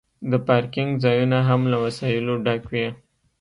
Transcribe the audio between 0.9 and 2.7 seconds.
ځایونه هم له وسایلو ډک